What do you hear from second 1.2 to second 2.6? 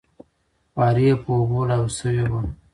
په اوبو لاهو شوې وه.